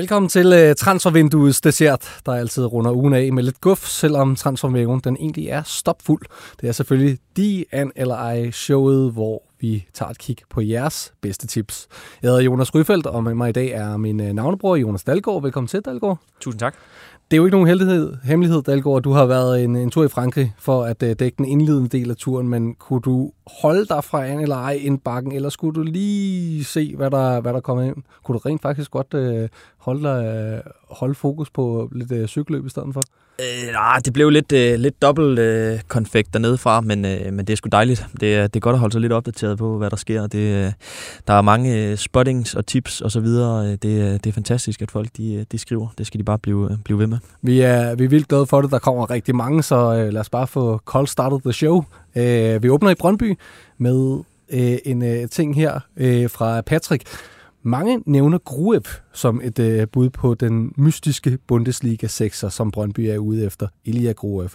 [0.00, 5.00] Velkommen til uh, Transfervinduets dessert, der altid runder ugen af med lidt guf, selvom transfervæven
[5.00, 6.22] den egentlig er stopfuld.
[6.60, 11.88] Det er selvfølgelig de NLI showet, hvor vi tager et kig på jeres bedste tips.
[12.22, 15.42] Jeg hedder Jonas Ryfeldt, og med mig i dag er min uh, navnebror Jonas Dalgaard.
[15.42, 16.18] Velkommen til, Dalgaard.
[16.40, 16.74] Tusind tak.
[17.30, 20.04] Det er jo ikke nogen heldighed, hemmelighed, Dalgaard, at du har været en, en tur
[20.04, 23.86] i Frankrig for at uh, dække den indledende del af turen, men kunne du holde
[23.86, 27.52] dig fra an eller ej ind bakken, eller skulle du lige se, hvad der, hvad
[27.52, 27.96] der kommer ind?
[28.24, 29.48] Kunne du rent faktisk godt uh,
[29.78, 33.00] holde, dig, uh, holde fokus på lidt uh, cykelløb i stedet for?
[33.40, 37.38] Øh, nej, det blev lidt, øh, lidt dobbelt øh, konfekt dernede fra, men, øh, men
[37.38, 38.06] det er sgu dejligt.
[38.20, 40.26] Det er, det er godt at holde sig lidt opdateret på, hvad der sker.
[40.26, 40.72] Det, øh,
[41.26, 43.70] der er mange øh, spottings og tips og så videre.
[43.70, 43.82] Det,
[44.24, 45.88] det er fantastisk, at folk de, de skriver.
[45.98, 47.18] Det skal de bare blive, blive ved med.
[47.42, 48.70] Vi er, vi er vildt glade for det.
[48.70, 51.84] Der kommer rigtig mange, så øh, lad os bare få cold started the show.
[52.16, 53.38] Øh, vi åbner i Brøndby
[53.78, 54.18] med
[54.50, 57.02] øh, en øh, ting her øh, fra Patrick.
[57.62, 58.82] Mange nævner Gruev
[59.12, 64.12] som et øh, bud på den mystiske Bundesliga 6'er, som Brøndby er ude efter, Ilya
[64.12, 64.50] Gruev.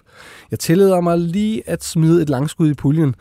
[0.51, 3.15] Jeg tillader mig lige at smide et langskud i puljen.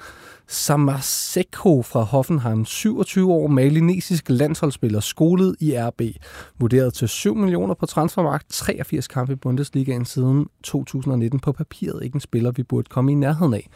[0.47, 6.03] Samaseko fra Hoffenheim, 27 år, malinesisk landsholdsspiller, skolet i RB,
[6.59, 11.41] vurderet til 7 millioner på transfermarkt, 83 kampe i Bundesligaen siden 2019.
[11.41, 13.69] På papiret ikke en spiller, vi burde komme i nærheden af.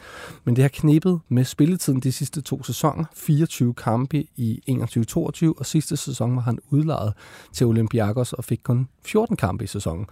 [0.44, 5.66] Men det har knebet med spilletiden de sidste to sæsoner, 24 kampe i 21-22, og
[5.66, 7.12] sidste sæson var han udlejet
[7.52, 10.06] til Olympiakos og fik kun 14 kampe i sæsonen.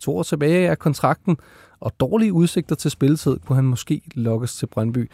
[0.00, 1.36] To år tilbage er kontrakten,
[1.80, 5.10] og dårlige udsigter til spilletid kunne han måske lokkes til Brøndby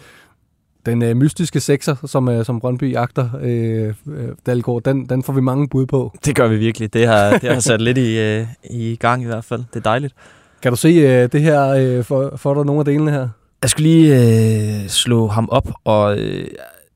[0.86, 5.32] den øh, mystiske sekser, som, øh, som Brøndby jagter, øh, øh, Dalgaard, den, den får
[5.32, 6.12] vi mange bud på.
[6.24, 6.92] Det gør vi virkelig.
[6.94, 9.60] Det har, det har sat lidt i, øh, i gang i hvert fald.
[9.74, 10.14] Det er dejligt.
[10.62, 13.28] Kan du se øh, det her øh, for, for dig nogle af delene her?
[13.62, 16.46] Jeg skulle lige øh, slå ham op, og øh,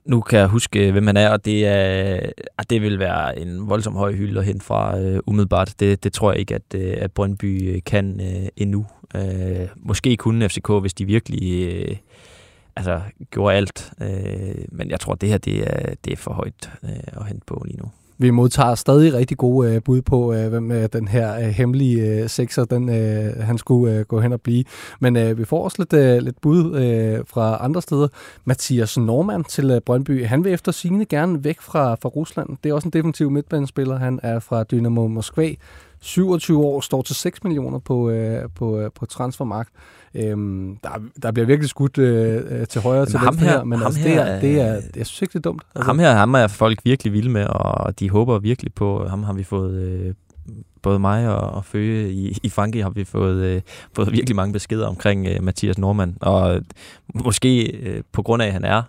[0.05, 2.21] nu kan jeg huske, hvem han er, og det, er,
[2.59, 5.75] at det vil være en voldsom høj hylde hente fra øh, umiddelbart.
[5.81, 8.87] Det, det tror jeg ikke, at, øh, at Brøndby kan øh, endnu.
[9.15, 11.69] Øh, måske kun FCK, hvis de virkelig...
[11.69, 11.97] Øh,
[12.76, 13.00] altså,
[13.31, 13.92] gjorde alt.
[14.00, 17.47] Øh, men jeg tror, det her det er, det er for højt øh, at hente
[17.47, 17.91] på lige nu.
[18.19, 22.22] Vi modtager stadig rigtig gode øh, bud på, øh, hvem øh, den her øh, hemmelige
[22.22, 24.64] øh, sekser, den, øh, han skulle øh, gå hen og blive.
[25.00, 28.09] Men øh, vi får også lidt, øh, lidt bud øh, fra andre steder.
[28.44, 32.48] Mathias Norman til øh, Brøndby, han vil efter sigende gerne væk fra, fra Rusland.
[32.64, 33.97] Det er også en defensiv midtbanespiller.
[33.97, 35.54] Han er fra Dynamo Moskva.
[36.00, 39.70] 27 år, står til 6 millioner på, øh, på, øh, på transfermarkt.
[40.16, 40.91] Øhm, der,
[41.22, 44.31] der bliver virkelig skudt øh, til højre til venstre her, men ham altså, her, det,
[44.31, 45.62] er, det er, jeg synes ikke, det er dumt.
[45.75, 45.87] Altså.
[45.87, 49.32] Ham her ham er folk virkelig vilde med, og de håber virkelig på, ham har
[49.32, 49.82] vi fået...
[49.82, 50.15] Øh,
[50.82, 53.62] både mig og, og Føge i, i Frankrig har vi fået, øh,
[53.93, 56.16] fået virkelig mange beskeder omkring øh, Mathias Norman.
[56.21, 56.60] Og
[57.15, 58.82] måske øh, på grund af, at han er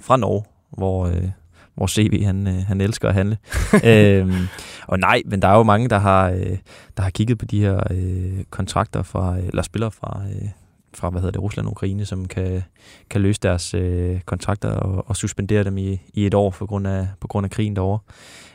[0.00, 1.28] fra Norge, hvor, øh,
[1.74, 3.38] hvor CV han, øh, han elsker at handle.
[3.90, 4.48] øhm,
[4.86, 6.58] og nej, men der er jo mange, der har, øh,
[6.96, 10.48] der har kigget på de her øh, kontrakter fra, eller spillere fra, øh,
[10.96, 12.62] fra hvad hedder det, Rusland og Ukraine, som kan,
[13.10, 16.86] kan løse deres øh, kontrakter og, og suspendere dem i, i et år på grund
[16.86, 17.98] af, på grund af krigen derovre.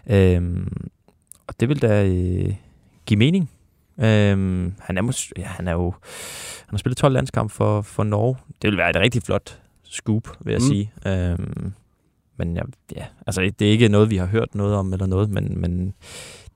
[0.07, 0.89] Øhm,
[1.47, 2.53] og det vil da øh,
[3.05, 3.49] give mening.
[3.99, 5.93] Øhm, han, er mås- ja, han er jo
[6.69, 8.35] han har spillet 12 landskampe for, for Norge.
[8.61, 10.67] Det vil være et rigtig flot scoop, vil jeg mm.
[10.67, 10.91] sige.
[11.05, 11.73] Øhm,
[12.37, 12.61] men ja,
[12.95, 15.93] ja, altså det er ikke noget, vi har hørt noget om eller noget, men, men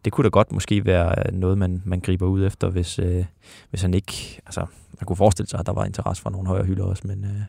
[0.05, 3.25] det kunne da godt måske være noget, man, man griber ud efter, hvis, øh,
[3.69, 4.41] hvis han ikke...
[4.45, 4.65] Altså,
[4.99, 7.23] man kunne forestille sig, at der var interesse fra nogle højere hylder også, men...
[7.23, 7.41] Øh,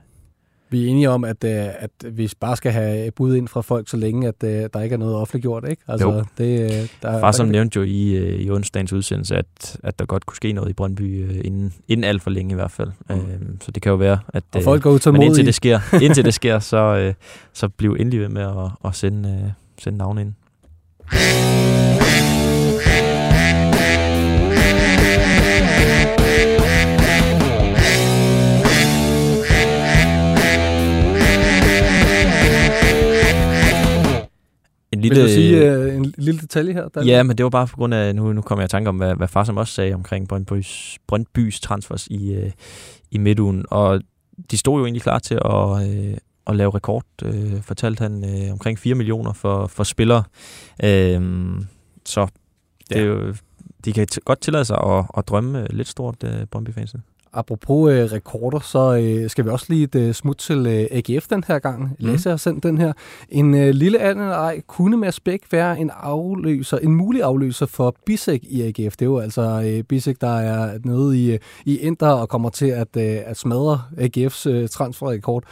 [0.74, 3.88] vi er enige om, at, øh, at vi bare skal have bud ind fra folk,
[3.88, 5.82] så længe at øh, der ikke er noget offentliggjort, ikke?
[5.88, 6.24] Altså, jo.
[6.38, 10.26] Det, øh, der, Far som nævnte jo i, i onsdagens udsendelse, at, at der godt
[10.26, 12.90] kunne ske noget i Brøndby inden, inden alt for længe i hvert fald.
[13.08, 13.14] Mm.
[13.14, 16.24] Øhm, så det kan jo være, at og folk går men indtil det sker, indtil
[16.24, 17.12] det sker så,
[17.52, 20.34] så bliv endelig ved med at, at sende, sende navne ind.
[35.08, 36.88] Lille, Vil du sige uh, en lille detalje her?
[36.88, 38.88] Der ja, men det var bare på grund af, nu, nu kommer jeg i tanke
[38.88, 42.50] om, hvad, hvad far som også sagde omkring Brøndbys, Brøndbys transfers i, uh,
[43.10, 43.64] i midtugen.
[43.70, 44.00] Og
[44.50, 46.16] de stod jo egentlig klar til at, uh,
[46.46, 50.24] at lave rekord, uh, fortalte han, uh, omkring 4 millioner for, for spillere.
[50.84, 51.62] Uh,
[52.04, 52.26] så
[52.88, 53.00] det ja.
[53.00, 53.34] er jo,
[53.84, 57.02] de kan godt tillade sig at, at drømme lidt stort, uh, Brøndby-fansen.
[57.34, 61.26] Apropos øh, rekorder, så øh, skal vi også lige et øh, smut til øh, AGF
[61.28, 61.82] den her gang.
[61.82, 61.88] Mm.
[61.98, 62.92] Lasse har sendt den her.
[63.28, 67.96] En øh, lille anden ej, kunne Mads Bæk være en afløser, en mulig afløser for
[68.06, 68.96] Bisek i AGF?
[68.96, 72.50] Det er jo altså øh, Bisek, der er nede i, øh, i Inter og kommer
[72.50, 75.44] til at, øh, at smadre AGF's øh, transferrekord.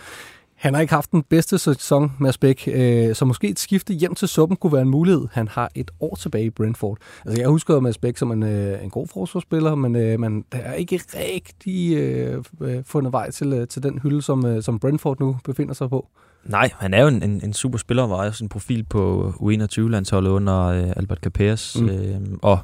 [0.63, 4.15] Han har ikke haft den bedste sæson, Mads Bæk, øh, så måske et skifte hjem
[4.15, 5.29] til suppen kunne være en mulighed.
[5.33, 6.99] Han har et år tilbage i Brentford.
[7.27, 10.59] Altså, jeg husker Mads Bæk som en, øh, en god forsvarsspiller, men øh, man der
[10.59, 14.79] er ikke rigtig øh, øh, fundet vej til, øh, til den hylde, som, øh, som
[14.79, 16.09] Brentford nu befinder sig på.
[16.45, 20.31] Nej, han er jo en, en, en super spiller, var også en profil på U21-landsholdet
[20.31, 21.81] under øh, Albert Capers.
[21.81, 21.89] Mm.
[21.89, 22.59] Øh, og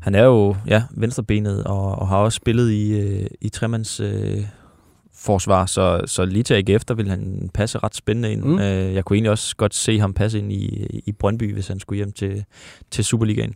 [0.00, 4.44] han er jo ja, venstrebenet og, og har også spillet i, øh, i tremands øh,
[5.20, 8.44] forsvar, så, så lige til AGF, der vil han passe ret spændende ind.
[8.44, 8.58] Mm.
[8.58, 11.80] Øh, jeg kunne egentlig også godt se ham passe ind i, i Brøndby, hvis han
[11.80, 12.44] skulle hjem til,
[12.90, 13.54] til Superligaen.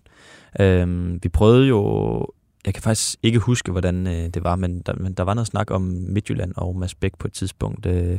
[0.61, 2.27] Øh, vi prøvede jo,
[2.67, 5.47] jeg kan faktisk ikke huske, hvordan øh, det var, men der, men der var noget
[5.47, 7.87] snak om Midtjylland og Mads Bæk på et tidspunkt.
[7.87, 8.19] Øh,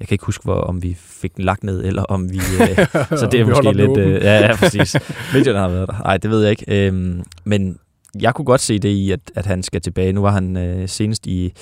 [0.00, 2.36] jeg kan ikke huske, hvor, om vi fik den lagt ned, eller om vi...
[2.36, 2.76] Øh,
[3.20, 3.98] så det er måske lidt...
[3.98, 4.96] Øh, ja, ja, præcis.
[5.34, 6.02] Midtjylland har været der.
[6.02, 6.86] Nej, det ved jeg ikke.
[6.86, 7.78] Øh, men
[8.20, 10.12] jeg kunne godt se det i, at, at han skal tilbage.
[10.12, 11.52] Nu var han øh, senest i,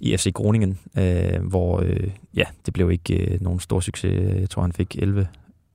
[0.00, 4.40] i FC Groningen, øh, hvor øh, ja, det blev ikke øh, nogen stor succes.
[4.40, 5.28] Jeg tror, han fik 11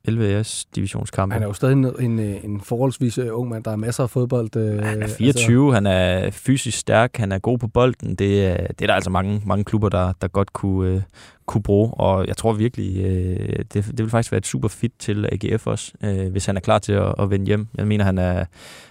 [0.05, 1.33] 11 AS divisionskampe.
[1.33, 4.09] Han er jo stadig en, en, en forholdsvis øh, ung mand, der har masser af
[4.09, 4.55] fodbold.
[4.55, 5.73] Øh, han er 24, altså.
[5.73, 8.15] han er fysisk stærk, han er god på bolden.
[8.15, 11.01] Det, er, det er der altså mange, mange klubber, der, der godt kunne, øh,
[11.45, 14.93] kunne bruge, og jeg tror virkelig, øh, det, det vil faktisk være et super fit
[14.99, 17.67] til AGF også, øh, hvis han er klar til at, at vende hjem.
[17.77, 18.45] Jeg mener, han er,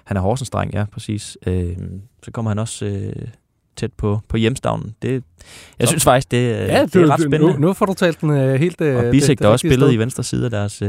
[0.04, 1.38] han er Horsens dreng, ja, præcis.
[1.46, 1.76] Øh,
[2.22, 2.86] så kommer han også...
[2.86, 3.28] Øh,
[3.78, 4.94] tæt på, på hjemstavnen.
[5.02, 5.12] Det,
[5.78, 5.92] jeg så.
[5.92, 7.52] synes faktisk, det, ja, det, det er ret spændende.
[7.52, 8.80] Nu, nu får du talt den uh, helt...
[8.80, 10.88] Uh, og Bisek, der også spillet i venstre side af deres uh,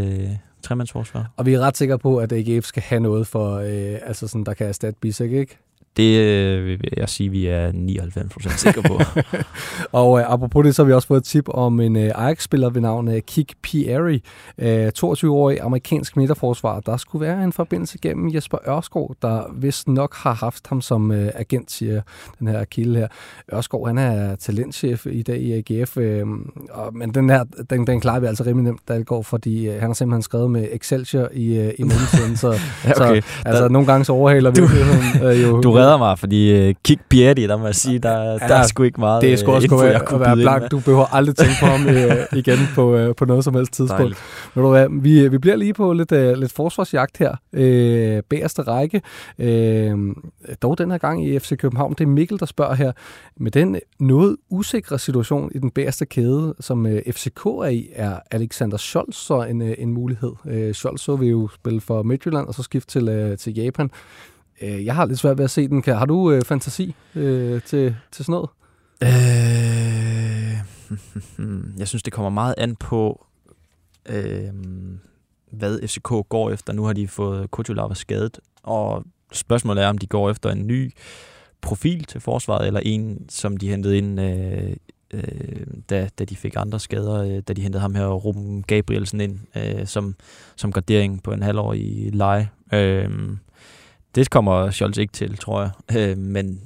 [0.64, 1.32] tremandsforsvar.
[1.38, 3.64] Og vi er ret sikre på, at AGF skal have noget, for, uh,
[4.08, 5.58] altså sådan, der kan erstatte Bisek, ikke?
[5.98, 9.00] Det øh, vil jeg sige, vi er 99% sikre på.
[10.00, 12.70] og øh, apropos det, så har vi også fået et tip om en øh, Ajax-spiller
[12.70, 14.20] ved navn øh, Kik Pierre,
[14.58, 16.80] øh, 22-årig amerikansk midterforsvar.
[16.80, 21.12] Der skulle være en forbindelse gennem Jesper Ørskov, der vist nok har haft ham som
[21.12, 22.02] øh, agent, siger
[22.40, 23.08] den her kilde her.
[23.54, 26.26] Ørskov, han er talentchef i dag i AGF, øh,
[26.70, 29.80] og, men den her, den, den klarer vi altså rimelig nemt, det går, fordi øh,
[29.80, 32.48] han har simpelthen skrevet med Excelsior i, øh, i mellemtiden, så,
[32.86, 33.22] ja, okay.
[33.22, 35.62] så altså, der, nogle gange så overhaler vi du, øh, jo.
[35.62, 38.68] Du redder mig, fordi uh, Kik Bjerti, der må jeg sige, der, ja, der er
[38.68, 40.72] sgu ikke meget Det er sgu også info, være, at være blank.
[40.72, 44.18] Du behøver aldrig tænke på ham uh, igen på, uh, på noget som helst tidspunkt.
[44.56, 47.31] Men du hvad, vi, vi bliver lige på lidt, uh, lidt forsvarsjagt her.
[47.54, 49.02] Uh, bagerste række.
[49.38, 50.16] Uh,
[50.62, 51.94] dog den her gang i FC København.
[51.94, 52.92] Det er Mikkel, der spørger her.
[53.38, 58.20] Med den noget usikre situation i den bagerste kæde, som uh, FCK er i, er
[58.31, 60.31] Alexander Scholz så en, uh, en mulighed.
[60.46, 63.90] Uh, Scholz så vi jo spille for Midtjylland, og så skifte til, uh, til Japan.
[64.62, 65.84] Øh, jeg har lidt svært ved at se den.
[65.86, 68.50] Har du øh, fantasi øh, til, til sådan noget?
[69.04, 69.10] Øh,
[71.80, 73.26] jeg synes, det kommer meget an på,
[74.10, 74.54] øh,
[75.52, 76.74] hvad FCK går efter.
[76.74, 79.04] Nu har de fået Kutulava skadet, og
[79.34, 80.92] spørgsmålet er, om de går efter en ny
[81.62, 84.76] profil til forsvaret, eller en, som de hentede ind, øh,
[85.14, 89.22] øh, da, da de fik andre skader, øh, da de hentede ham her, Ruben Gabrielsen
[89.22, 90.16] ind, øh, som,
[90.56, 92.50] som gardering på en halvårig leje.
[92.74, 93.10] Øh,
[94.16, 95.98] det kommer Scholz ikke til, tror jeg.
[95.98, 96.62] Øh, men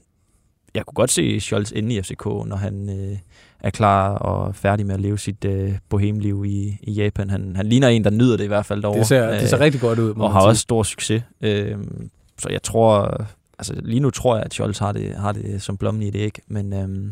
[0.75, 3.17] jeg kunne godt se Scholz inde i FCK, når han øh,
[3.59, 7.29] er klar og færdig med at leve sit øh, bohemliv i, i Japan.
[7.29, 8.99] Han, han ligner en, der nyder det i hvert fald derovre.
[8.99, 10.13] Det ser, det ser øh, rigtig godt ud.
[10.15, 10.47] Og har sige.
[10.47, 11.23] også stor succes.
[11.41, 11.77] Øh,
[12.39, 13.25] så jeg tror,
[13.59, 16.19] altså lige nu tror jeg, at Scholz har det, har det som blommen i det
[16.19, 16.41] ikke.
[16.47, 17.07] Men, øh, ja, men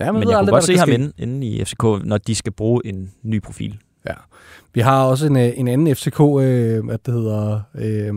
[0.00, 3.12] jeg kunne aldrig, godt se ham inde, inde i FCK, når de skal bruge en
[3.22, 3.78] ny profil.
[4.08, 4.14] Ja.
[4.74, 8.14] Vi har også en, øh, en anden FCK, øh, hvad det hedder, øh,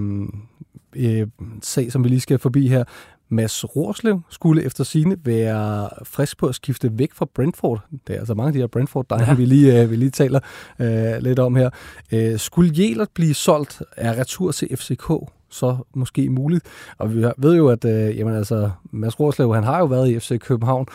[0.96, 1.28] øh,
[1.62, 2.84] sag, som vi lige skal forbi her.
[3.30, 7.82] Mads Rorslev skulle efter sine være frisk på at skifte væk fra Brentford.
[8.08, 9.34] Det er altså mange af de her brentford der ja.
[9.34, 10.40] vi, lige, øh, vi lige taler
[10.80, 11.70] øh, lidt om her.
[12.12, 15.12] Øh, skulle Jelert blive solgt af retur til FCK,
[15.50, 16.66] så måske muligt.
[16.98, 20.20] Og vi ved jo, at øh, jamen, altså, Mads Rorslev, han har jo været i
[20.20, 20.86] FC København,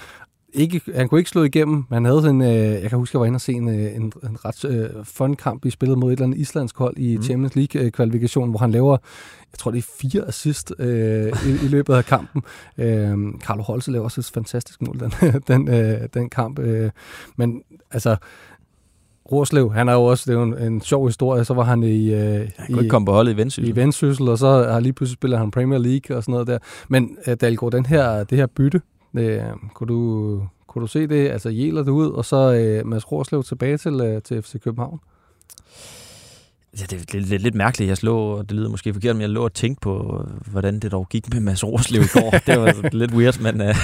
[0.52, 1.85] ikke, han kunne ikke slå igennem.
[1.93, 2.49] Han havde en, øh,
[2.83, 5.37] jeg kan huske, jeg var inde og se en, øh, en, en ret øh, fun
[5.37, 7.23] kamp, i spillet mod et eller andet islandsk hold i mm.
[7.23, 8.97] Champions League-kvalifikation, hvor han laver,
[9.52, 12.43] jeg tror det er fire assist øh, i, i løbet af kampen.
[12.78, 15.12] Øh, Carlo Holse laver også et fantastisk mål, den,
[15.49, 16.59] den, øh, den kamp.
[16.59, 16.90] Øh,
[17.37, 18.17] men altså,
[19.33, 21.83] Rorslev, han er jo også, det er jo en, en sjov historie, så var han
[21.83, 22.14] i...
[22.14, 22.21] Øh,
[22.57, 23.69] han kunne i, ikke komme på holdet i Vendsyssel.
[23.69, 26.59] I Vendsyssel, og så har lige pludselig spillet han Premier League og sådan noget der.
[26.88, 28.81] Men øh, Dalgaard, den her, det her bytte,
[29.15, 29.43] Øh,
[29.75, 31.29] kunne, du, kunne du se det?
[31.29, 35.00] Altså jæler det ud, og så øh, Mads Rorslev tilbage til, øh, til FC København?
[36.81, 37.88] Ja, det er lidt, lidt, lidt mærkeligt.
[37.88, 40.93] Jeg slå, og det lyder måske forkert, men jeg lå og tænkte på, hvordan det
[40.93, 42.31] dog gik med Mads Roslev i går.
[42.47, 43.77] det var lidt weird, men uh, det,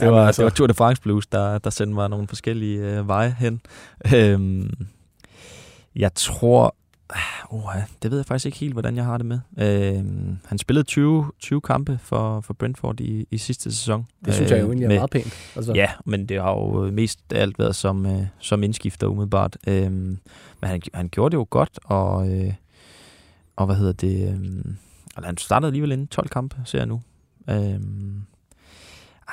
[0.00, 0.42] Jamen, var, altså.
[0.42, 3.60] det var Tour de France Blues, der, der sendte mig nogle forskellige uh, veje hen.
[4.14, 4.70] Øhm,
[5.96, 6.74] jeg tror...
[7.50, 9.38] Uh, det ved jeg faktisk ikke helt, hvordan jeg har det med.
[9.58, 14.06] Øhm, han spillede 20, 20 kampe for, for Brentford i, i sidste sæson.
[14.24, 15.52] Det synes jeg jo Øh, egentlig er med- meget pænt.
[15.56, 19.56] Altså, Ja, men det har jo mest af alt været som, øh, som indskifter umiddelbart.
[19.66, 19.92] Øhm,
[20.60, 22.52] men han, han gjorde det jo godt, og, øh,
[23.56, 24.22] og hvad hedder det?
[24.28, 24.34] Øh,
[25.16, 27.02] altså, han startede alligevel inden 12 kampe, ser jeg nu.
[27.48, 27.78] Ej,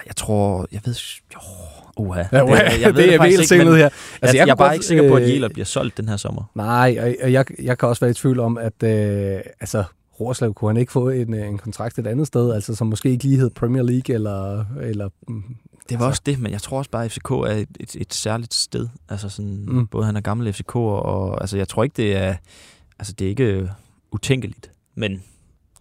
[0.05, 0.95] jeg tror, jeg ved...
[1.33, 1.39] Jo,
[1.97, 2.23] uha.
[2.31, 3.89] Ja, det, jeg ved det er faktisk helt her.
[3.89, 5.97] Altså, jeg, jeg, kunne er bare godt, ikke sikker på, at øh, Jæler bliver solgt
[5.97, 6.43] den her sommer.
[6.55, 9.83] Nej, og- og jeg, jeg kan også være i tvivl om, at øh, altså,
[10.19, 13.09] Rorslev kunne han ikke få en, øh, en kontrakt et andet sted, altså som måske
[13.09, 15.43] ikke lige hed Premier League, eller, eller mm,
[15.89, 17.95] Det var Altså- også det, men jeg tror også bare, at FCK er et, et,
[17.95, 18.87] et særligt sted.
[19.09, 19.73] Altså sådan, Mm.
[19.75, 19.87] mm.
[19.87, 22.35] både han er gammel FCK, og altså, jeg tror ikke, det er,
[22.99, 23.69] altså, det er ikke
[24.11, 25.23] utænkeligt, men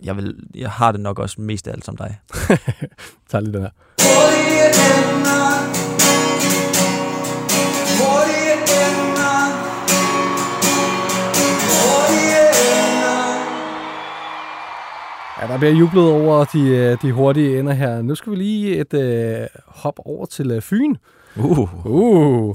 [0.05, 2.19] jeg, vil, jeg har det nok også mest af alt som dig.
[3.29, 3.71] tager lige den her.
[15.45, 18.03] Ja, der bliver jublet over de, øh, de hurtige ender her.
[18.03, 20.95] Nu skal vi lige et øh, hop over til øh, Fyn.
[21.37, 21.87] Uh.
[21.87, 22.55] Uh.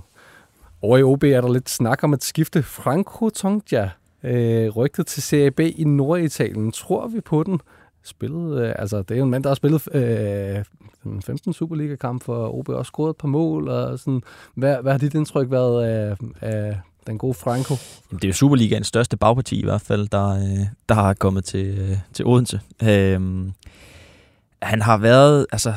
[0.82, 3.89] Over i OB er der lidt snak om at skifte Franco Tongia.
[4.23, 6.71] Øh, rygtet til Serie B i Norditalien.
[6.71, 7.61] Tror vi på den?
[8.03, 12.59] Spillet, øh, altså, det er jo en mand, der har spillet øh, 15 Superliga-kamp for
[12.59, 13.67] OB, og scoret et par mål.
[13.67, 14.21] Og sådan.
[14.55, 17.75] Hvad, hvad har dit indtryk været af, af den gode Franco?
[18.11, 21.43] Jamen, det er jo Superligaens største bagparti i hvert fald, der, øh, der har kommet
[21.43, 22.59] til, øh, til Odense.
[22.83, 23.21] Øh,
[24.61, 25.73] han har været, altså,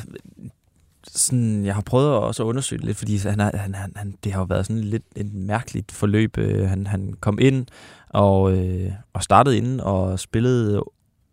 [1.15, 4.15] sådan, jeg har prøvet at også at undersøge det lidt, fordi han, han, han, han,
[4.25, 6.39] det har jo været sådan lidt et mærkeligt forløb.
[6.39, 7.67] Øh, han, han kom ind
[8.09, 10.85] og, øh, og startede inden og spillede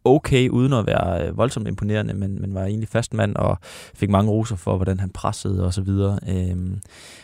[0.05, 3.57] okay, uden at være øh, voldsomt imponerende, men, men var egentlig fast mand og
[3.95, 6.19] fik mange roser for, hvordan han pressede og så videre.
[6.29, 6.79] Øhm,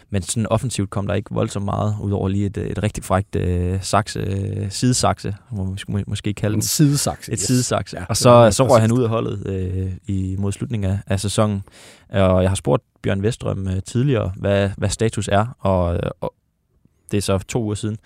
[0.10, 3.82] men sådan offensivt kom der ikke voldsomt meget, udover lige et, et rigtig frækt øh,
[3.82, 6.68] sakse, øh, sidesakse, må man må, måske kalde En den.
[6.68, 7.30] sidesaks.
[7.30, 7.40] Et yes.
[7.40, 7.96] sidesakse.
[7.98, 11.00] Ja, det og så, så røg han ud af holdet øh, i, mod slutningen af,
[11.08, 11.64] af sæsonen.
[12.10, 16.34] Og jeg har spurgt Bjørn Vestrøm øh, tidligere, hvad, hvad status er, og, øh, og
[17.12, 17.98] det er så to uger siden.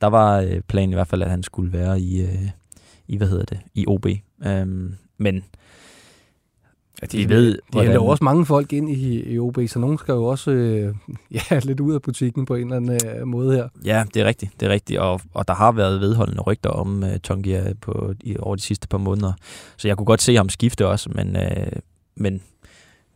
[0.00, 2.48] Der var øh, planen i hvert fald, at han skulle være i, øh,
[3.08, 4.06] i hvad hedder det, i OB.
[4.46, 5.44] Øhm, men
[7.02, 9.78] Ja, de ved, De hvordan- hælder jo også mange folk ind i, i OB, så
[9.78, 10.94] nogen skal jo også øh,
[11.50, 13.68] ja, lidt ud af butikken på en eller anden øh, måde her.
[13.84, 14.52] Ja, det er rigtigt.
[14.60, 14.98] Det er rigtigt.
[15.00, 18.88] Og, og der har været vedholdende rygter om uh, Tongia på, i, over de sidste
[18.88, 19.32] par måneder.
[19.76, 21.42] Så jeg kunne godt se ham skifte også, men, uh,
[22.16, 22.42] men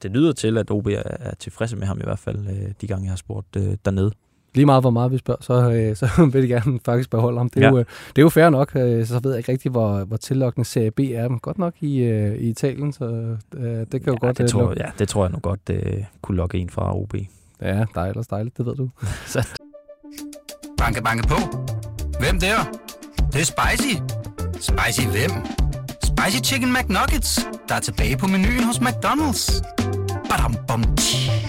[0.02, 2.86] det lyder til, at OB er, er tilfredse med ham i hvert fald, uh, de
[2.86, 4.12] gange jeg har spurgt uh, dernede.
[4.54, 7.48] Lige meget hvor meget vi spørger, så, øh, så vil de gerne faktisk beholde ham.
[7.50, 7.70] Det er, Ja.
[7.70, 10.16] jo, øh, det er jo fair nok, øh, så ved jeg ikke rigtig, hvor, hvor
[10.16, 11.28] tillokkende Serie B er.
[11.28, 13.04] Men godt nok i, øh, i Italien, så
[13.54, 15.60] øh, det kan jo ja, godt det øh, tror, ja, det tror jeg nu godt
[15.70, 17.14] uh, kunne lokke en fra OB.
[17.62, 18.88] Ja, dejligt, dejligt, det ved du.
[20.78, 21.36] Banke, banke på.
[22.20, 22.56] Hvem der?
[23.16, 23.94] Det, det er spicy.
[24.54, 25.30] Spicy hvem?
[26.04, 29.62] Spicy Chicken McNuggets, der er tilbage på menuen hos McDonald's.
[30.30, 31.41] Badum, bom, tji.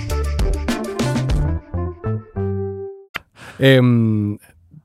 [3.59, 4.39] Øhm,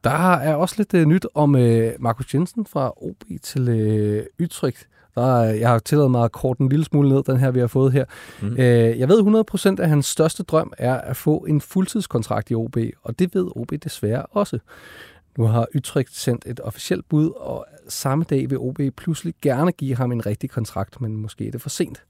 [0.05, 4.89] der er også lidt øh, nyt om øh, Markus Jensen fra OB til øh, Utrecht.
[5.15, 7.61] Der, er- jeg har tilladet mig at korte en lille smule ned, den her vi
[7.61, 8.05] har fået her.
[8.43, 8.49] Mm.
[8.53, 9.45] Øh, jeg ved
[9.79, 13.49] 100% at hans største drøm er at få en fuldtidskontrakt i OB, og det ved
[13.57, 14.59] OB desværre også.
[15.39, 19.97] Nu har Utrecht sendt et officielt bud, og samme dag vil OB pludselig gerne give
[19.97, 22.03] ham en rigtig kontrakt, men måske er det for sent.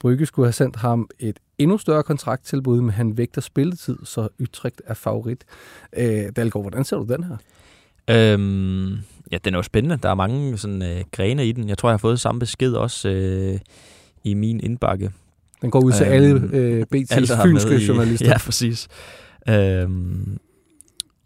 [0.00, 4.82] Brygge skulle have sendt ham et endnu større kontrakttilbud, men han vægter spilletid, så Utrecht
[4.86, 5.44] er favorit.
[5.96, 7.36] Øh, Dalgaard, hvordan ser du den her?
[8.10, 8.92] Øhm,
[9.32, 9.98] ja, den er jo spændende.
[10.02, 11.68] Der er mange sådan, øh, grene i den.
[11.68, 13.58] Jeg tror, jeg har fået samme besked også øh,
[14.24, 15.10] i min indbakke.
[15.62, 18.26] Den går ud til Øhm, alle øh, BT's Alle, fynske i- journalister.
[18.32, 18.88] Ja, præcis.
[19.48, 20.38] Øhm,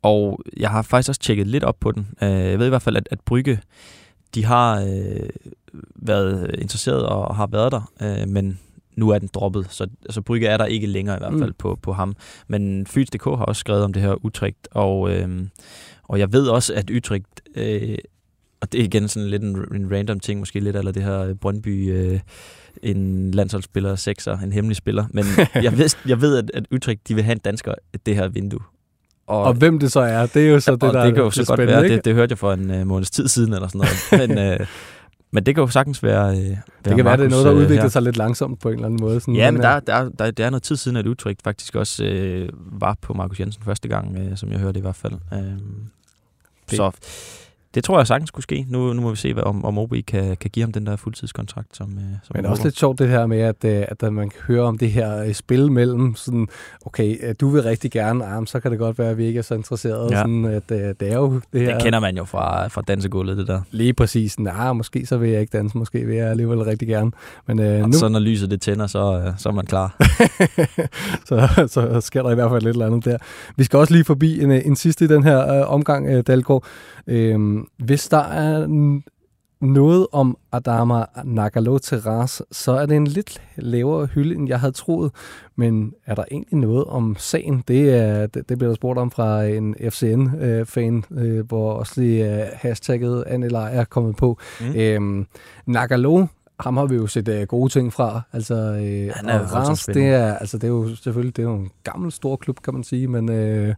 [0.02, 2.06] og jeg har faktisk også tjekket lidt op på den.
[2.22, 3.60] Øh, jeg ved i hvert fald, at, at Brygge,
[4.34, 5.28] de har øh,
[5.96, 8.58] været interesseret og har været der, øh, men
[8.96, 11.46] nu er den droppet, så, så Brygge er der ikke længere i hvert fald Mm.
[11.46, 11.54] mm.
[11.58, 12.16] på, på ham.
[12.48, 15.28] Men Fyns.dk har også skrevet om det her Utrecht, og, øh,
[16.02, 17.98] og jeg ved også, at Utrecht, øh,
[18.60, 21.34] og det er igen sådan lidt en, en random ting, måske lidt eller det her
[21.34, 22.20] Brøndby, øh,
[22.82, 25.24] en landsholdsspiller, sekser, en hemmelig spiller, men
[25.64, 27.74] jeg ved, jeg ved at, at Utrecht, de vil have en dansker
[28.06, 28.60] det her vindue.
[29.26, 31.22] Og, Og hvem det så er, det er jo så ja, det, der det kan
[31.22, 31.96] jo så godt være, ikke?
[31.96, 34.28] det, det hørte jeg for en uh, måneds tid siden eller sådan noget.
[34.28, 34.66] men, uh,
[35.34, 37.52] men det kan jo sagtens være, uh, være Det kan være, det er noget, der
[37.52, 37.88] øh, udvikler her.
[37.88, 39.20] sig lidt langsomt på en eller anden måde.
[39.20, 41.74] Sådan, Ja, men øh, der, der, der, der er noget tid siden, at Utrecht faktisk
[41.74, 45.14] også øh, var på Markus Jensen første gang, øh, som jeg hørte i hvert fald.
[45.32, 45.38] Øh,
[46.68, 46.90] så
[47.74, 48.66] det tror jeg sagtens kunne ske.
[48.68, 50.96] Nu, nu må vi se, hvad, om, om OB kan, kan give ham den der
[50.96, 51.76] fuldtidskontrakt.
[51.76, 54.12] Som, øh, som Men det er også lidt sjovt det her med, at, øh, at
[54.12, 56.48] man kan høre om det her øh, spil mellem sådan,
[56.86, 59.42] okay, du vil rigtig gerne, ah, så kan det godt være, at vi ikke er
[59.42, 60.08] så interesserede.
[60.10, 60.16] Ja.
[60.16, 61.74] Sådan, at, det er jo det her.
[61.74, 63.60] Det kender man jo fra, fra dansegulvet, det der.
[63.70, 64.38] Lige præcis.
[64.38, 67.12] Nej, måske så vil jeg ikke danse, måske vil jeg alligevel rigtig gerne.
[67.46, 67.98] Men, øh, og nu...
[67.98, 69.96] så når lyset det tænder, så, så er man klar.
[71.28, 73.18] så, så sker der i hvert fald lidt eller andet der.
[73.56, 76.64] Vi skal også lige forbi en, en sidste i den her øh, omgang, øh, Dalgaard.
[77.06, 78.66] Øh, hvis der er
[79.60, 84.72] noget om Adama Nagalo Terras, så er det en lidt lavere hylde, end jeg havde
[84.72, 85.12] troet.
[85.56, 87.64] Men er der egentlig noget om sagen?
[87.68, 92.00] Det, er, det, det bliver der spurgt om fra en FCN-fan, øh, øh, hvor også
[92.00, 94.38] lige øh, hashtagget Anelej er kommet på.
[94.60, 94.76] Mm.
[94.76, 95.26] Øhm,
[95.66, 96.26] Nagalo
[96.60, 98.20] ham har vi jo set uh, gode ting fra.
[98.32, 101.54] Altså, øh, Han er Rans, det er, altså, det er jo selvfølgelig det er jo
[101.54, 103.74] en gammel stor klub, kan man sige, men, øh,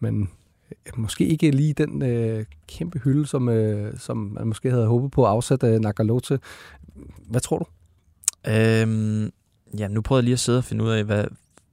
[0.00, 0.30] men
[0.96, 5.24] måske ikke lige den øh, kæmpe hylde, som, øh, som man måske havde håbet på
[5.24, 6.40] at afsætte øh, Nagalote.
[7.26, 7.64] Hvad tror du?
[8.50, 9.32] Øhm,
[9.78, 11.24] ja, nu prøvede jeg lige at sidde og finde ud af, hvad,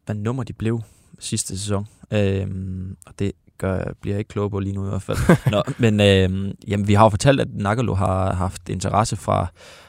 [0.05, 0.81] hvad nummer de blev
[1.19, 1.87] sidste sæson.
[2.11, 5.17] Øhm, og det gør, bliver jeg ikke klog på lige nu i hvert fald.
[5.51, 9.47] Nå, men øhm, jamen, vi har jo fortalt, at Nagalo har haft interesse fra,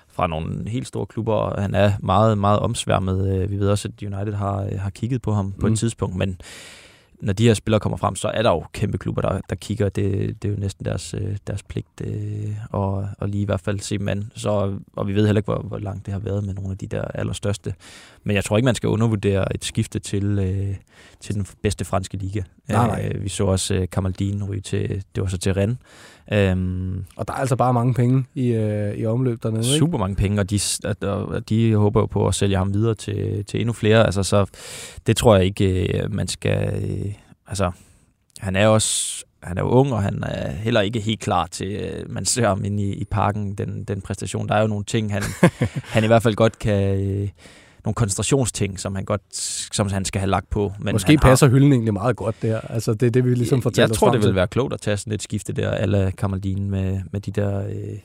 [0.09, 3.37] fra nogle helt store klubber, og han er meget, meget omsværmet.
[3.37, 5.73] Øh, vi ved også, at United har, har kigget på ham på mm.
[5.73, 6.41] et tidspunkt, men
[7.21, 9.89] når de her spillere kommer frem, så er der jo kæmpe klubber, der, der kigger.
[9.89, 13.61] Det, det er jo næsten deres, øh, deres pligt øh, og, og lige i hvert
[13.61, 14.33] fald se an.
[14.35, 16.79] Så, og vi ved heller ikke, hvor, hvor langt det har været med nogle af
[16.79, 17.75] de der allerstørste.
[18.25, 20.77] Men jeg tror ikke, man skal undervurdere et skifte til, øh,
[21.21, 22.43] til den bedste franske liga.
[22.69, 23.11] Nej, nej.
[23.15, 25.79] Øh, vi så også øh, Kamaldin ryge til, det var så til Rennes.
[26.33, 29.99] Øhm, og der er altså bare mange penge i, øh, i omløb dernede, Super ikke?
[29.99, 30.61] mange penge, og de,
[31.03, 34.05] og de håber jo på at sælge ham videre til, til endnu flere.
[34.05, 34.47] Altså, så
[35.07, 36.85] det tror jeg ikke, øh, man skal...
[36.85, 37.13] Øh,
[37.47, 37.71] altså,
[38.39, 41.69] han er også han er jo ung, og han er heller ikke helt klar til,
[41.69, 44.49] øh, man ser ham inde i, i parken, den, den præstation.
[44.49, 45.23] Der er jo nogle ting, han,
[45.95, 47.01] han i hvert fald godt kan...
[47.01, 47.29] Øh,
[47.85, 49.23] nogle koncentrationsting, som han godt
[49.73, 50.73] som han skal have lagt på.
[50.79, 51.53] Men Måske passer har...
[51.53, 52.61] hylden egentlig meget godt der.
[52.61, 54.97] Altså, det er det, vi ligesom fortæller Jeg tror, det vil være klogt at tage
[54.97, 57.67] sådan et skifte der, eller Kamaldin med, med de der...
[57.67, 57.99] Øh,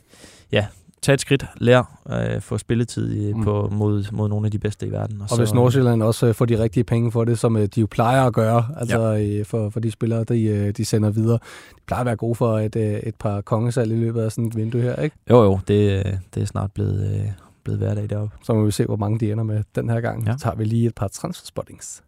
[0.52, 0.66] ja,
[1.02, 3.44] tage et skridt, lær, øh, få spilletid i, mm.
[3.44, 5.16] på, mod, mod nogle af de bedste i verden.
[5.18, 7.68] Og, og så, hvis Nordsjælland også øh, får de rigtige penge for det, som øh,
[7.76, 9.44] de jo plejer at gøre, altså ja.
[9.44, 11.40] for, for de spillere, de, øh, de sender videre.
[11.76, 14.56] De plejer at være gode for et, et par kongesalg i løbet af sådan et
[14.56, 15.16] vindue her, ikke?
[15.30, 17.34] Jo, jo, det, det er snart blevet,
[17.70, 18.36] blevet hverdag deroppe.
[18.44, 20.28] Så må vi se, hvor mange de ender med den her gang.
[20.28, 20.32] Ja.
[20.32, 22.04] Så tager vi lige et par transferspottings.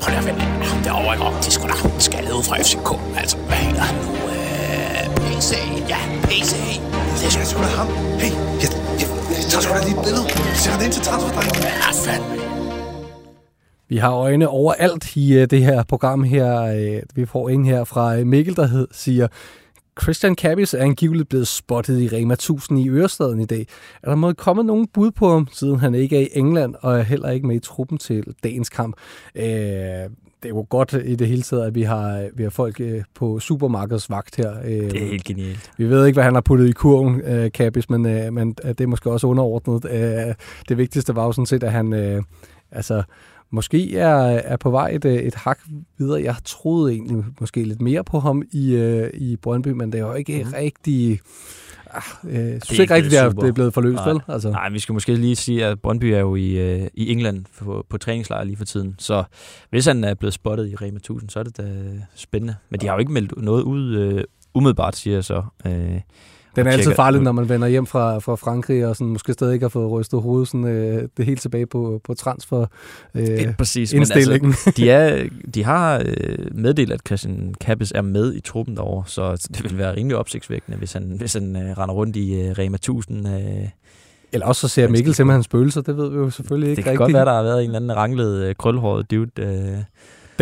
[0.00, 0.40] Prøv lige at vente.
[0.82, 1.24] Det er over ikke.
[1.46, 2.90] Det skulle da skaldet ud fra FCK.
[3.20, 4.12] Altså, hvad hedder han nu?
[4.36, 5.50] Øh, PC.
[5.92, 6.52] Ja, PC.
[7.20, 7.88] Det skal sgu da ham.
[8.22, 8.68] Hey, jeg,
[9.00, 9.08] jeg,
[9.40, 10.24] jeg tager sgu da lige et billede.
[10.62, 11.54] Sætter det ind til transferdrengen.
[11.68, 12.34] Ja, fandme.
[13.88, 16.48] Vi har øjne overalt i uh, det her program her.
[16.78, 19.26] Uh, vi får en her fra Mikkel, der hed, siger,
[20.00, 23.66] Christian Cabis er angiveligt blevet spottet i Rema 1000 i Ørestaden i dag.
[24.02, 26.98] Er der måske kommet nogen bud på ham, siden han ikke er i England og
[26.98, 28.96] er heller ikke med i truppen til dagens kamp?
[29.34, 29.44] Øh,
[30.42, 33.02] det er jo godt i det hele taget, at vi har, vi har folk øh,
[33.14, 34.58] på supermarkedsvagt her.
[34.64, 35.70] Øh, det er helt genialt.
[35.76, 38.80] Vi ved ikke, hvad han har puttet i kurven, øh, Cabis, men, øh, men det
[38.80, 39.84] er måske også underordnet.
[39.90, 40.34] Øh,
[40.68, 41.92] det vigtigste var jo sådan set, at han...
[41.92, 42.22] Øh,
[42.70, 43.02] altså,
[43.52, 45.58] måske er, er på vej et, et hak
[45.98, 46.22] videre.
[46.22, 50.06] Jeg troede egentlig måske lidt mere på ham i, uh, i Brøndby, men det er
[50.06, 50.52] jo ikke mm.
[50.52, 51.20] rigtig...
[51.94, 54.08] Ah, øh, jeg synes ikke rigtigt, at det er blevet forløst, Nej.
[54.08, 54.20] vel?
[54.28, 54.50] Altså.
[54.50, 57.86] Nej, vi skal måske lige sige, at Brøndby er jo i, uh, i England på,
[57.88, 58.94] på træningslejr lige for tiden.
[58.98, 59.24] Så
[59.70, 61.72] hvis han er blevet spottet i Rema 1000, så er det da
[62.14, 62.54] spændende.
[62.70, 64.20] Men de har jo ikke meldt noget ud uh,
[64.54, 65.42] umiddelbart, siger jeg så.
[65.64, 66.00] Uh,
[66.56, 69.54] den er altid farlig, når man vender hjem fra, fra Frankrig, og sådan, måske stadig
[69.54, 72.66] ikke har fået rystet hovedet sådan, øh, det helt tilbage på, på transfer
[73.14, 74.48] øh, ja, præcis, indstillingen.
[74.48, 78.76] Men altså, de, er, de har øh, meddelt, at Christian Kappes er med i truppen
[78.76, 82.40] derovre, så det vil være rimelig opsigtsvækkende, hvis han, hvis han øh, render rundt i
[82.40, 83.28] øh, Rema 1000.
[83.28, 83.68] Øh,
[84.32, 86.90] eller også så ser Mikkel simpelthen spøgelser, det ved vi jo selvfølgelig ikke Det kan
[86.90, 86.98] rigtigt.
[86.98, 89.78] godt være, der har været en eller anden ranglet øh, krølhåret dude, øh,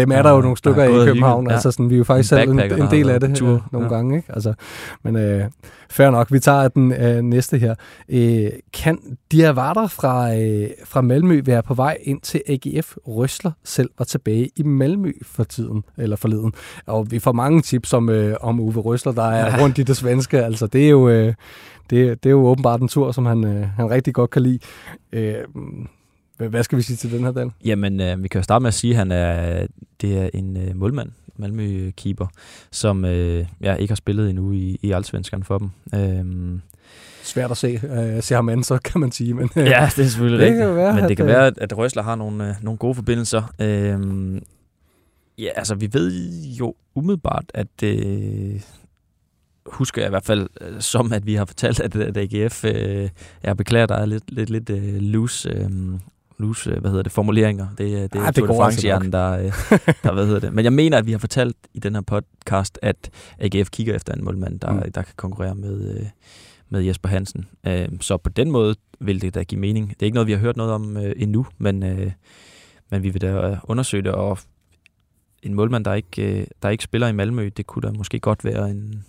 [0.00, 1.46] dem er der jo nogle stykker i København.
[1.46, 1.52] Ja.
[1.52, 3.52] Altså sådan, vi er jo faktisk selv en, en del af det tur.
[3.52, 3.94] Øh, nogle ja.
[3.94, 4.16] gange.
[4.16, 4.32] Ikke?
[4.32, 4.54] Altså,
[5.02, 5.44] men øh,
[5.90, 7.74] fair nok, vi tager den øh, næste her.
[8.08, 8.98] Øh, kan
[9.32, 12.96] Diawara fra, øh, fra Malmø være på vej ind til AGF?
[13.08, 16.52] Røsler selv var tilbage i Malmø for tiden, eller forleden.
[16.86, 19.62] Og vi får mange tips om, øh, om Uwe Røsler, der er ja.
[19.62, 20.44] rundt i det svenske.
[20.44, 21.08] Altså, det er jo...
[21.08, 21.34] Øh,
[21.90, 24.58] det, det er jo åbenbart en tur, som han, øh, han rigtig godt kan lide.
[25.12, 25.34] Øh,
[26.48, 27.50] hvad skal vi sige til den her, Dan?
[27.64, 29.66] Jamen, øh, vi kan jo starte med at sige, at han er,
[30.00, 32.26] det er en øh, målmand, Malmø-keeper,
[32.70, 35.70] som øh, ja, ikke har spillet endnu i, i Allsvenskeren for dem.
[35.94, 36.60] Øhm,
[37.22, 39.34] Svært at se, øh, se ham an, så kan man sige.
[39.34, 40.66] Men, øh, ja, det er selvfølgelig det rigtigt.
[40.66, 42.94] Kan være, men det at, kan være, at, at Røsler har nogle, øh, nogle gode
[42.94, 43.54] forbindelser.
[43.60, 44.42] Øhm,
[45.38, 46.12] ja, altså, vi ved
[46.58, 48.60] jo umiddelbart, at øh,
[49.66, 53.08] husker jeg i hvert fald øh, som, at vi har fortalt, at, at AGF, øh,
[53.42, 55.70] jeg beklager, der er lidt, lidt, lidt øh, loose, øh,
[56.40, 57.66] loose, øh, hvad hedder det, formuleringer.
[57.78, 59.44] Det, det er Ah, det Tour de går altså der, øh,
[60.04, 60.52] der, hvad hedder det.
[60.52, 64.12] Men jeg mener, at vi har fortalt i den her podcast, at AGF kigger efter
[64.14, 64.92] en målmand, der, Mm.
[64.92, 66.06] der kan konkurrere med, øh,
[66.68, 67.48] med Jesper Hansen.
[67.66, 69.88] Øh, så på den måde vil det da give mening.
[69.88, 72.12] Det er ikke noget, vi har hørt noget om øh, endnu, men, øh,
[72.90, 74.38] men vi vil da øh, undersøge det, og
[75.42, 78.44] en målmand, der ikke, øh, der ikke spiller i Malmø, det kunne da måske godt
[78.44, 79.04] være en...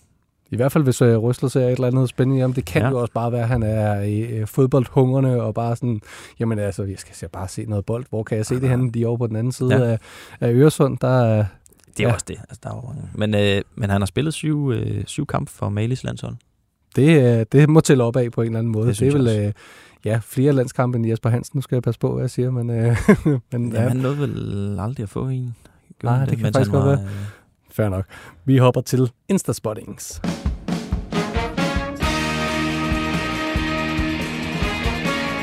[0.51, 2.53] I hvert fald, hvis øh, Røsler ser et eller andet spændende ham.
[2.53, 2.87] Det kan ja.
[2.87, 2.91] Ja.
[2.93, 4.03] jo også bare være, at han er
[4.41, 6.01] øh, fodboldhungrende og bare sådan,
[6.39, 8.05] jamen altså, jeg skal bare se noget bold.
[8.09, 8.91] Hvor kan jeg se det henne?
[8.91, 9.83] De er over på den anden side ja.
[9.83, 9.91] Ja.
[9.91, 9.99] af,
[10.39, 10.97] af Øresund.
[10.97, 12.07] Der er, Det er Ja.
[12.07, 12.13] ja.
[12.13, 12.37] også det.
[12.49, 12.93] Altså, der er jo.
[13.15, 16.35] Men, øh, men han har spillet syv, øh, syv kampe for Malis landshold.
[16.95, 18.87] det, øh, det må tælle op af på en eller anden måde.
[18.87, 19.53] Det, Det det er vel øh,
[20.05, 21.57] ja, flere landskampe end Jesper Hansen.
[21.57, 24.17] Nu skal jeg passe på, hvad jeg siger, men, øh, men Jamen, ja, han nåede
[24.19, 25.55] vel aldrig at få en.
[26.03, 26.99] Nej, han det kan faktisk godt være.
[26.99, 27.07] øh,
[27.73, 28.05] fair nok.
[28.45, 30.21] Vi hopper til Instaspottings.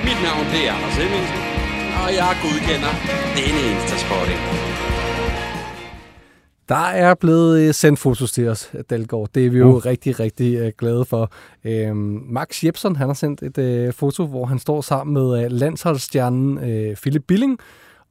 [0.06, 1.42] Mit navn det er Anders Hemmingsen,
[2.02, 2.92] og jeg godkender
[3.36, 4.40] denne Instasporting.
[6.68, 9.28] Der er blevet øh, sendt fotos til os, Dalgaard.
[9.34, 9.76] Det er vi jo Uh.
[9.86, 11.32] rigtig, rigtig øh, glade for.
[11.64, 15.50] Øhm, Max Jepsen, han har sendt et øh, foto, hvor han står sammen med øh,
[15.50, 17.58] landsholdsstjernen øh, Philip Billing.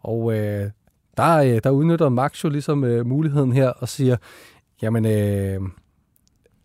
[0.03, 0.69] Og øh,
[1.17, 4.17] der, øh, der udnytter Max jo ligesom øh, muligheden her og siger,
[4.81, 5.61] jamen, øh,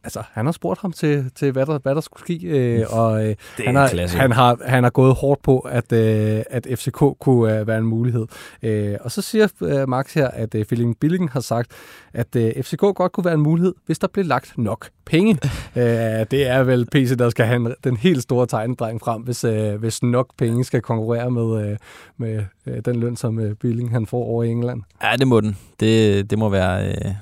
[0.05, 3.27] altså, han har spurgt ham til, til hvad, der, hvad der skulle ske, øh, og
[3.27, 4.19] øh, han, har, klasse.
[4.19, 7.85] han, har, han har gået hårdt på, at, øh, at FCK kunne øh, være en
[7.85, 8.27] mulighed.
[8.63, 11.71] Øh, og så siger øh, Max her, at øh, Philip Billing har sagt,
[12.13, 15.39] at øh, FCK godt kunne være en mulighed, hvis der blev lagt nok penge.
[15.77, 15.83] øh,
[16.31, 19.75] det er vel PC, der skal have en, den helt store tegnedreng frem, hvis, øh,
[19.75, 21.77] hvis nok penge skal konkurrere med, øh,
[22.17, 24.83] med øh, den løn, som øh, Billing han får over i England.
[25.03, 25.57] Ja, det må den.
[25.81, 27.13] Det, det, må, være, øh,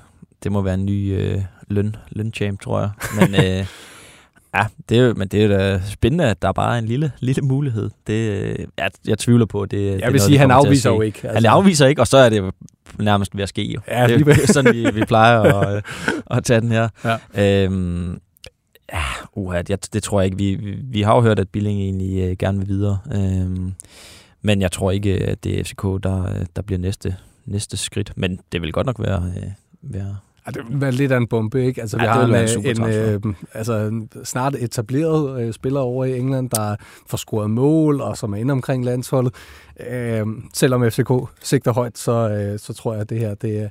[0.43, 1.41] det må være en ny øh,
[1.71, 2.89] løn, lønchamp, tror jeg.
[3.19, 3.65] Men, øh,
[4.55, 7.11] ja, det er, jo- men det er da spændende, at der bare er en lille,
[7.19, 7.89] lille mulighed.
[8.07, 10.81] Det, øh, jeg, jeg tvivler på, det, det er Jeg vil noget, sige, han afviser
[10.81, 10.89] se.
[10.89, 11.27] jo ikke.
[11.29, 12.53] Han afviser ikke, og så er det
[12.99, 13.79] nærmest ved at ske jo.
[13.87, 15.81] Ja, det er sådan, vi, vi plejer at, øh,
[16.31, 16.89] at tage den her.
[17.35, 17.63] Ja.
[17.63, 18.19] Øhm,
[18.93, 19.03] ja,
[19.35, 20.37] uha, det, det tror jeg ikke.
[20.37, 22.99] Vi, vi, vi har jo hørt, at Billing egentlig øh, gerne vil videre.
[23.13, 23.73] Øhm,
[24.41, 28.13] men jeg tror ikke, at det er FCK, der, der bliver næste, næste skridt.
[28.15, 29.33] Men det vil godt nok være...
[29.37, 29.43] Øh,
[29.81, 30.17] være
[30.55, 31.81] Ja, det vil være lidt af en bombe, ikke?
[31.81, 36.05] Altså, vi Ja, det har en en, en, øh, altså, snart etableret øh, spiller over
[36.05, 36.75] i England, der
[37.07, 39.33] får scoret mål, og som er inde omkring landsholdet.
[39.89, 41.11] Øh, selvom FCK
[41.41, 43.69] sigter højt, så, øh, så tror jeg, at det her det,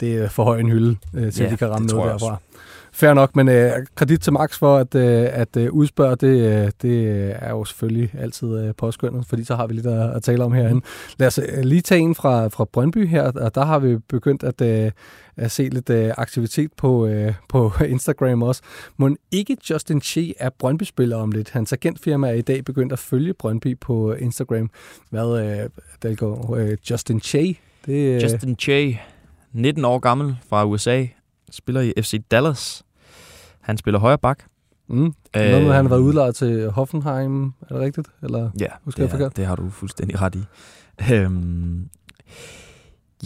[0.00, 2.34] det er for høj en hylde, øh, til Ja, de kan ramme noget jeg også.
[2.92, 6.70] Fair nok, men øh, kredit til Max for at, øh, at øh, udspørge, det, øh,
[6.82, 10.44] det er jo selvfølgelig altid øh, påskyndet, fordi så har vi lidt at, at tale
[10.44, 10.80] om herinde.
[11.18, 14.42] Lad os øh, lige tage en fra, fra Brøndby her, og der har vi begyndt
[14.42, 14.90] at, øh,
[15.36, 18.62] at se lidt øh, aktivitet på, øh, på Instagram også.
[18.96, 21.50] Må ikke Justin Che er Brøndby-spiller om lidt?
[21.50, 24.70] Hans agentfirma er i dag begyndt at følge Brøndby på Instagram.
[25.10, 25.70] Hvad, øh,
[26.02, 27.58] Dalgaard, øh, Justin Che?
[27.86, 29.00] Det, øh, Justin Che,
[29.52, 31.06] 19 år gammel fra USA,
[31.50, 32.82] spiller i FC Dallas.
[33.60, 34.38] Han spiller højre bak.
[34.88, 38.08] Mm, noget med, han har været udlejet til Hoffenheim, er det rigtigt?
[38.22, 38.50] Eller?
[38.60, 39.36] Ja, Husker jeg det, er, forkert?
[39.36, 40.44] det har du fuldstændig ret i.
[41.12, 41.88] Øhm,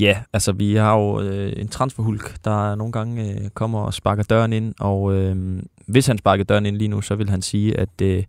[0.00, 4.22] ja, altså vi har jo øh, en transferhulk, der nogle gange øh, kommer og sparker
[4.22, 7.80] døren ind, og øh, hvis han sparker døren ind lige nu, så vil han sige,
[7.80, 8.24] at, øh,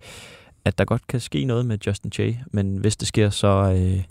[0.65, 4.03] at der godt kan ske noget med Justin Che, men hvis det sker, så, øh,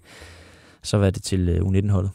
[0.82, 2.10] så er det til øh, U19-holdet.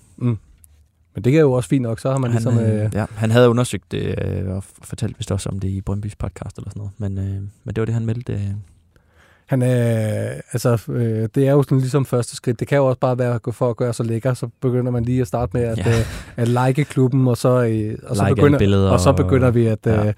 [1.15, 2.60] Men det er jo også fint nok, så har man Han, ligesom...
[2.65, 5.82] Øh, øh, ja, han havde undersøgt det øh, og fortalt vist også om det i
[5.82, 8.34] Brøndbys podcast eller sådan noget, men, øh, men det var det, han meldte.
[8.34, 8.39] Øh.
[9.45, 12.60] Han er, altså, øh, det er jo sådan ligesom første skridt.
[12.60, 15.22] Det kan jo også bare være for at gøre sig lækker, så begynder man lige
[15.22, 16.00] at starte med at, Ja.
[16.00, 19.67] øh, at like klubben, og så, øh, og så, Like begynder, og så begynder vi
[19.67, 20.08] at, Ja.
[20.08, 20.13] øh,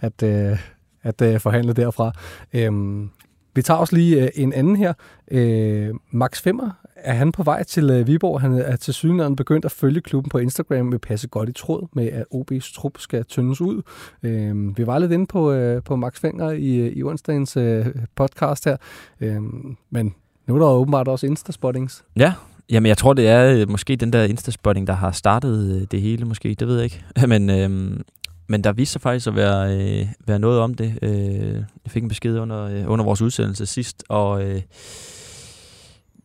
[0.00, 0.58] at, øh,
[1.02, 2.12] at øh, forhandle derfra.
[2.54, 3.10] Øhm,
[3.54, 4.92] vi tager også lige øh, en anden her.
[5.30, 8.40] Øh, Max Femmer, er han på vej til øh, Viborg?
[8.40, 11.88] Han er til synligheden begyndt at følge klubben på Instagram, vil passe godt i tråd
[11.92, 13.82] med, at OB's trup skal tyndes ud.
[14.22, 17.86] Øh, vi var lidt inde på, øh, på Max Fenger i, øh, i onsdagens øh,
[18.14, 18.76] podcast her,
[19.20, 19.42] øh,
[19.90, 20.14] men
[20.46, 22.04] nu er der åbenbart også Instaspottings.
[22.16, 22.32] Ja,
[22.70, 26.00] jamen jeg tror, det er øh, måske den der Instaspotting, der har startet øh, det
[26.00, 27.04] hele måske, det ved jeg ikke.
[27.32, 28.02] men, øhm,
[28.46, 30.98] men der viste sig faktisk at være, øh, være noget om det.
[31.02, 34.62] Øh, jeg fik en besked under, øh, under vores udsendelse sidst, og øh,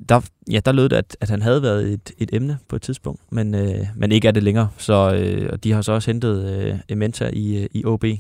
[0.10, 2.82] der, ja, der lød det, at, at han havde været et, et emne på et
[2.82, 4.70] tidspunkt, men, øh, men ikke er det længere.
[4.78, 8.18] Så øh, og de har så også hentet øh, Ementa i, øh, i OB øh,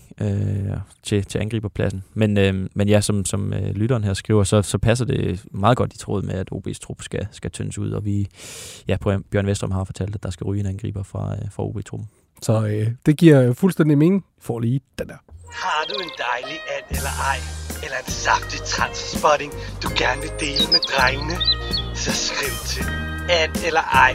[1.04, 2.04] til, til angriberpladsen.
[2.14, 5.78] Men, øh, men ja, som, som øh, lytteren her skriver, så, så passer det meget
[5.78, 8.28] godt i tråd med, at OB's trup skal, skal tyndes ud, og vi,
[8.88, 8.98] ja,
[9.32, 12.10] Bjørn Vestrøm har fortalt, at der skal ryge en angriber fra, øh, fra OB-truppen.
[12.42, 14.26] Så øh, det giver fuldstændig mening.
[14.42, 15.18] Får lige den der.
[15.52, 17.40] Har du en dejlig and eller ej?
[17.84, 19.52] Eller en saftig transspotting,
[19.84, 21.36] du gerne vil dele med drengene?
[21.96, 22.86] Så skriv til
[23.40, 24.14] and eller ej,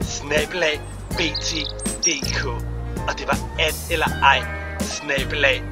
[0.00, 2.44] snabelag bt.dk.
[3.08, 4.40] Og det var and eller ej,
[4.80, 5.62] snabelag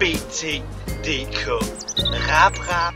[0.00, 1.46] bt.dk.
[2.30, 2.94] Rap, rap.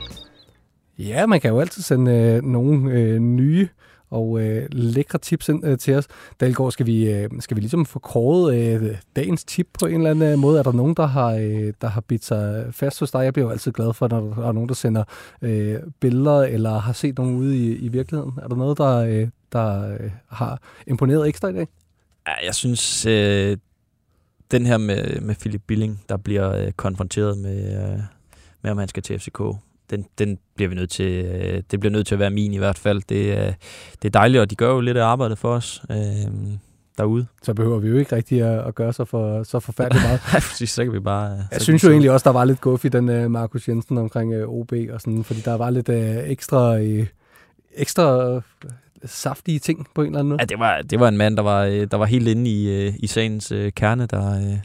[0.99, 3.69] Ja, man kan jo altid sende øh, nogle øh, nye
[4.11, 6.07] og øh, lækre tips ind øh, til os.
[6.41, 10.11] Dalgaard, skal vi, øh, skal vi ligesom få kåret øh, dagens tip på en eller
[10.11, 10.59] anden øh, måde?
[10.59, 13.25] Er der nogen, der har, øh, der har bidt sig fast hos dig?
[13.25, 15.05] Jeg bliver jo altid glad for, når der er nogen, der sender
[15.43, 18.33] øh, billeder eller har set nogen ude i, i virkeligheden.
[18.43, 21.69] Er der noget, der, øh, der øh, har imponeret ekstra i dag?
[22.27, 23.57] Ja, jeg synes, øh,
[24.51, 28.01] den her med, med Philip Billing, der bliver øh, konfronteret med, øh,
[28.63, 29.41] med, om han skal til FCK,
[29.91, 32.59] den, den bliver vi nødt til, øh, det bliver nødt til at være min i
[32.59, 33.03] hvert fald.
[33.09, 33.53] Det, øh,
[34.03, 35.97] det er dejligt, og de gør jo lidt af arbejdet for os øh,
[36.99, 37.27] derude.
[37.43, 40.21] Så behøver vi jo ikke rigtig at, at gøre så, for, så forfærdeligt meget.
[40.33, 41.25] Nej, præcis, så kan vi bare...
[41.25, 43.99] Jeg så synes jo egentlig også, der var lidt guff i den uh, Markus Jensen
[43.99, 47.07] omkring uh, OB og sådan, fordi der var lidt uh, ekstra, uh,
[47.75, 48.43] ekstra uh,
[49.05, 50.41] saftige ting på en eller anden måde.
[50.41, 52.87] Ja, det var, det var en mand, der var, øh, der var helt inde i,
[52.87, 54.59] øh, i sagens øh, kerne, der, øh,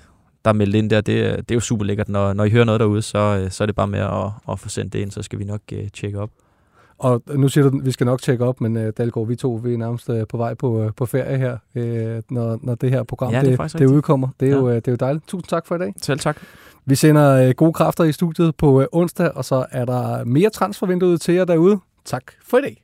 [0.46, 1.02] der meldte ind der.
[1.02, 2.10] Det, det er jo super lækkert.
[2.10, 4.60] Når, når I hører noget derude, så, øh, så er det bare med at, at
[4.60, 6.30] få sendt det ind, så skal vi nok uh, tjekke op.
[6.98, 9.54] Og nu siger du, at vi skal nok tjekke op, men uh, Dalgaard, vi to
[9.64, 12.90] vi er nærmest uh, på vej på, uh, på ferie her, uh, når, når det
[12.90, 14.28] her program Ja, det er det, det udkommer.
[14.40, 14.58] Det er, Ja.
[14.58, 15.28] jo, uh, det er jo dejligt.
[15.28, 15.94] Tusind tak for i dag.
[16.02, 16.38] Selv tak.
[16.86, 20.50] Vi sender uh, gode kræfter i studiet på uh, onsdag, og så er der mere
[20.50, 21.80] transfervinduet til jer derude.
[22.06, 22.84] Tak for i dag.